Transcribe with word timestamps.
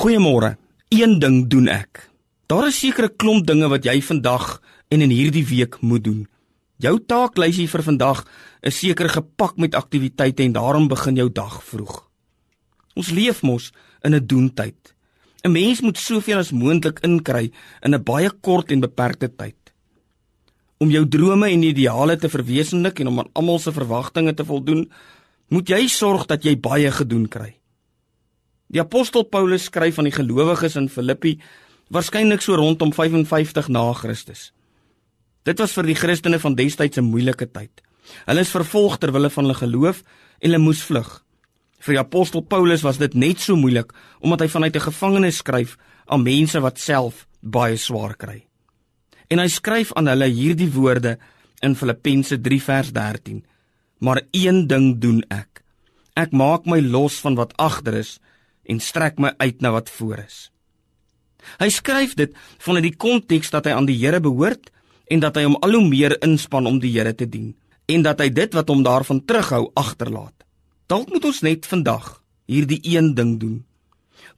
Goeiemôre. 0.00 0.56
Een 0.88 1.18
ding 1.20 1.42
doen 1.52 1.66
ek. 1.68 2.06
Daar 2.48 2.70
is 2.70 2.78
sekere 2.80 3.10
klomp 3.12 3.44
dinge 3.44 3.66
wat 3.68 3.84
jy 3.84 3.98
vandag 4.00 4.62
en 4.88 5.04
in 5.04 5.12
hierdie 5.12 5.42
week 5.44 5.76
moet 5.84 6.06
doen. 6.06 6.22
Jou 6.80 6.94
taaklysie 7.04 7.66
vir 7.68 7.84
vandag 7.84 8.22
is 8.64 8.78
seker 8.80 9.12
gepak 9.12 9.60
met 9.60 9.76
aktiwiteite 9.76 10.46
en 10.46 10.56
daarom 10.56 10.88
begin 10.88 11.20
jou 11.20 11.28
dag 11.28 11.58
vroeg. 11.68 11.98
Ons 12.96 13.12
leef 13.12 13.42
mos 13.44 13.74
in 14.00 14.16
'n 14.16 14.26
doentyd. 14.26 14.94
'n 15.44 15.52
Mens 15.52 15.84
moet 15.84 15.98
soveel 15.98 16.38
as 16.38 16.50
moontlik 16.50 17.04
inkry 17.04 17.52
in 17.84 17.94
'n 17.94 18.02
baie 18.02 18.30
kort 18.40 18.72
en 18.72 18.80
beperkte 18.80 19.28
tyd. 19.28 19.60
Om 20.78 20.88
jou 20.90 21.08
drome 21.08 21.50
en 21.50 21.62
ideale 21.62 22.16
te 22.16 22.28
verwesenlik 22.28 23.00
en 23.00 23.06
om 23.06 23.18
aan 23.18 23.32
almal 23.34 23.58
se 23.58 23.72
verwagtinge 23.72 24.34
te 24.34 24.44
voldoen, 24.44 24.90
moet 25.48 25.68
jy 25.68 25.88
sorg 25.88 26.26
dat 26.26 26.42
jy 26.42 26.56
baie 26.56 26.90
gedoen 26.90 27.28
kry. 27.28 27.59
Die 28.70 28.78
apostel 28.78 29.24
Paulus 29.26 29.66
skryf 29.66 29.98
aan 29.98 30.06
die 30.06 30.14
gelowiges 30.14 30.76
in 30.78 30.88
Filippi 30.88 31.34
waarskynlik 31.90 32.42
so 32.44 32.54
rondom 32.54 32.92
55 32.94 33.68
na 33.68 33.88
Christus. 33.98 34.52
Dit 35.42 35.58
was 35.58 35.74
vir 35.74 35.88
die 35.90 35.98
Christene 35.98 36.38
van 36.38 36.54
destyds 36.54 36.98
'n 36.98 37.10
moeilike 37.10 37.50
tyd. 37.50 37.82
Hulle 38.26 38.40
is 38.40 38.54
vervolg 38.54 38.98
ter 38.98 39.12
wille 39.12 39.30
van 39.30 39.44
hulle 39.44 39.58
geloof 39.58 40.02
en 40.38 40.50
hulle 40.50 40.62
moes 40.62 40.82
vlug. 40.82 41.24
Vir 41.80 41.94
die 41.94 42.00
apostel 42.00 42.42
Paulus 42.42 42.82
was 42.82 42.98
dit 42.98 43.14
net 43.14 43.40
so 43.40 43.56
moeilik 43.56 43.92
omdat 44.20 44.40
hy 44.40 44.48
vanuit 44.48 44.76
'n 44.76 44.88
gevangenis 44.90 45.36
skryf 45.36 45.76
aan 46.06 46.22
mense 46.22 46.60
wat 46.60 46.78
self 46.78 47.26
baie 47.40 47.76
swaar 47.76 48.14
kry. 48.16 48.46
En 49.28 49.38
hy 49.38 49.48
skryf 49.48 49.92
aan 49.92 50.06
hulle 50.06 50.26
hierdie 50.26 50.70
woorde 50.70 51.18
in 51.60 51.74
Filippense 51.74 52.40
3 52.40 52.62
vers 52.62 52.92
13: 52.92 53.44
Maar 53.98 54.22
een 54.30 54.66
ding 54.66 55.00
doen 55.00 55.24
ek. 55.28 55.62
Ek 56.14 56.32
maak 56.32 56.66
my 56.66 56.80
los 56.80 57.20
van 57.20 57.34
wat 57.34 57.56
agter 57.56 57.94
is 57.94 58.20
en 58.64 58.80
strek 58.80 59.18
my 59.18 59.34
uit 59.38 59.60
na 59.60 59.72
wat 59.74 59.90
voor 59.90 60.24
is. 60.26 60.50
Hy 61.60 61.70
skryf 61.72 62.14
dit 62.18 62.34
vanuit 62.60 62.90
die 62.90 62.96
konteks 62.96 63.50
dat 63.50 63.66
hy 63.66 63.72
aan 63.76 63.88
die 63.88 63.98
Here 63.98 64.20
behoort 64.20 64.70
en 65.10 65.22
dat 65.24 65.36
hy 65.36 65.46
hom 65.48 65.56
al 65.64 65.78
hoe 65.78 65.88
meer 65.88 66.16
inspann 66.24 66.68
om 66.68 66.78
die 66.82 66.92
Here 66.92 67.14
te 67.14 67.28
dien 67.28 67.54
en 67.90 68.04
dat 68.06 68.20
hy 68.22 68.28
dit 68.30 68.52
wat 68.54 68.68
hom 68.70 68.84
daarvan 68.86 69.24
terughou 69.26 69.70
agterlaat. 69.74 70.36
Dalk 70.86 71.10
moet 71.10 71.24
ons 71.26 71.40
net 71.42 71.66
vandag 71.66 72.20
hierdie 72.50 72.80
een 72.86 73.14
ding 73.14 73.38
doen. 73.40 73.64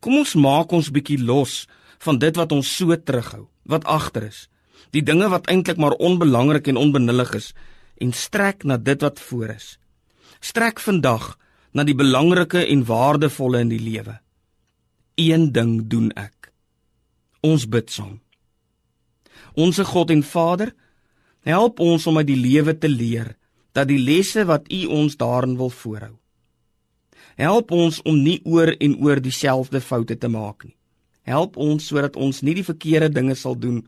Kom 0.00 0.18
ons 0.20 0.34
maak 0.34 0.72
ons 0.72 0.92
bietjie 0.92 1.20
los 1.20 1.66
van 2.02 2.18
dit 2.18 2.36
wat 2.36 2.52
ons 2.52 2.66
so 2.66 2.96
terughou, 2.96 3.46
wat 3.68 3.84
agter 3.84 4.26
is. 4.30 4.46
Die 4.92 5.04
dinge 5.04 5.28
wat 5.32 5.48
eintlik 5.52 5.78
maar 5.80 5.96
onbelangrik 6.00 6.68
en 6.68 6.80
onbenullig 6.80 7.34
is 7.38 7.52
en 8.02 8.12
strek 8.12 8.64
na 8.64 8.76
dit 8.76 9.00
wat 9.04 9.20
voor 9.20 9.54
is. 9.54 9.76
Strek 10.40 10.80
vandag 10.82 11.36
na 11.72 11.84
die 11.84 11.96
belangrike 11.96 12.64
en 12.66 12.84
waardevolle 12.84 13.62
in 13.64 13.72
die 13.72 13.80
lewe. 13.80 14.18
Een 15.16 15.52
ding 15.52 15.88
doen 15.88 16.10
ek. 16.16 16.52
Ons 17.40 17.66
bid 17.68 17.90
saam. 17.90 18.20
Onse 19.54 19.84
God 19.84 20.10
en 20.10 20.22
Vader, 20.22 20.72
help 21.44 21.80
ons 21.80 22.06
om 22.06 22.16
uit 22.20 22.28
die 22.28 22.38
lewe 22.38 22.76
te 22.78 22.88
leer 22.88 23.34
dat 23.72 23.88
die 23.88 24.00
lesse 24.00 24.44
wat 24.48 24.68
U 24.72 24.84
ons 24.86 25.16
daarin 25.16 25.56
wil 25.56 25.70
voorhou. 25.70 26.16
Help 27.40 27.72
ons 27.72 28.02
om 28.04 28.18
nie 28.20 28.40
oor 28.44 28.74
en 28.76 28.96
oor 29.00 29.20
dieselfde 29.20 29.80
foute 29.80 30.18
te 30.20 30.28
maak 30.28 30.64
nie. 30.64 30.76
Help 31.24 31.56
ons 31.56 31.86
sodat 31.88 32.16
ons 32.16 32.42
nie 32.42 32.54
die 32.58 32.66
verkeerde 32.66 33.08
dinge 33.08 33.34
sal 33.38 33.56
doen 33.56 33.80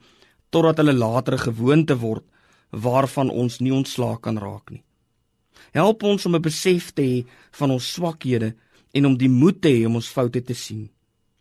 totdat 0.55 0.81
hulle 0.81 0.95
later 0.95 1.35
'n 1.35 1.47
gewoonte 1.51 1.97
word 1.99 2.25
waarvan 2.71 3.31
ons 3.31 3.61
nie 3.61 3.73
ontslaak 3.73 4.23
kan 4.23 4.39
raak 4.39 4.71
nie. 4.71 4.85
Help 5.73 6.03
ons 6.03 6.27
om 6.27 6.35
'n 6.35 6.43
besef 6.43 6.93
te 6.93 7.03
hê 7.03 7.27
van 7.51 7.71
ons 7.71 7.93
swakhede 7.93 8.55
en 8.93 9.07
om 9.07 9.17
die 9.17 9.29
moed 9.29 9.61
te 9.61 9.69
hê 9.69 9.87
om 9.87 9.95
ons 9.95 10.09
foute 10.09 10.43
te 10.43 10.55
sien. 10.55 10.91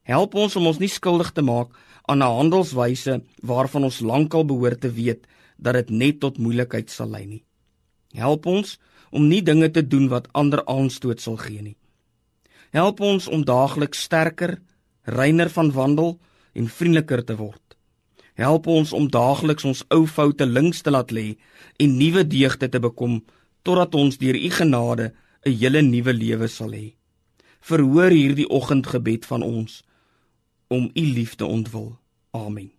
Help 0.03 0.35
ons 0.35 0.55
om 0.55 0.67
ons 0.67 0.79
nie 0.79 0.89
skuldig 0.89 1.31
te 1.31 1.41
maak 1.41 1.69
aan 2.07 2.21
'n 2.23 2.35
handelswyse 2.37 3.21
waarvan 3.41 3.83
ons 3.83 3.99
lankal 3.99 4.45
behoort 4.45 4.81
te 4.81 4.91
weet 4.91 5.27
dat 5.57 5.73
dit 5.73 5.89
net 5.89 6.19
tot 6.19 6.37
moeilikheid 6.37 6.89
sal 6.89 7.09
lei 7.09 7.25
nie. 7.25 7.43
Help 8.13 8.45
ons 8.45 8.79
om 9.11 9.27
nie 9.27 9.41
dinge 9.41 9.71
te 9.71 9.87
doen 9.87 10.07
wat 10.09 10.27
ander 10.33 10.65
aanstoot 10.65 11.21
sal 11.21 11.37
gee 11.37 11.61
nie. 11.61 11.77
Help 12.71 12.99
ons 12.99 13.27
om 13.27 13.45
daagliks 13.45 14.01
sterker, 14.01 14.61
reiner 15.03 15.49
van 15.49 15.71
wandel 15.71 16.19
en 16.53 16.67
vriendeliker 16.67 17.23
te 17.25 17.35
word. 17.35 17.61
Help 18.33 18.67
ons 18.67 18.93
om 18.93 19.09
daagliks 19.09 19.65
ons 19.65 19.83
ou 19.93 20.07
foute 20.09 20.45
links 20.45 20.81
te 20.81 20.91
laat 20.91 21.11
lê 21.11 21.35
en 21.77 21.97
nuwe 21.97 22.23
deugde 22.27 22.69
te 22.69 22.79
bekom 22.79 23.21
totdat 23.63 23.95
ons 23.95 24.17
deur 24.17 24.35
u 24.35 24.49
genade 24.49 25.13
'n 25.45 25.57
hele 25.59 25.81
nuwe 25.81 26.13
lewe 26.13 26.47
sal 26.47 26.71
hê. 26.71 26.95
Verhoor 27.59 28.11
hierdie 28.11 28.49
oggendgebed 28.49 29.25
van 29.25 29.41
ons 29.41 29.83
om 30.67 30.89
u 30.93 31.01
liefde 31.01 31.45
ontwil. 31.45 31.99
Amen. 32.31 32.71